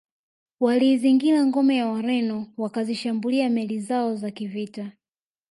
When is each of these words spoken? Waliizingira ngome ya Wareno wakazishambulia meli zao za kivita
Waliizingira 0.59 1.45
ngome 1.45 1.75
ya 1.77 1.87
Wareno 1.87 2.47
wakazishambulia 2.57 3.49
meli 3.49 3.79
zao 3.79 4.15
za 4.15 4.31
kivita 4.31 4.91